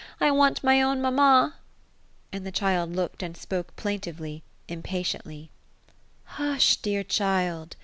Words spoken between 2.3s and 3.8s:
And the child looked and spoke